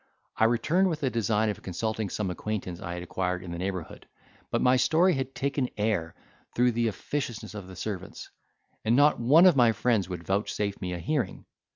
[0.35, 4.07] I returned with a design of consulting some acquaintance I had acquired in the neighbourhood;
[4.49, 6.15] but my story had taken air
[6.55, 8.31] through the officiousness of the servants,
[8.83, 11.45] and not one of my friends would vouchsafe me a hearing.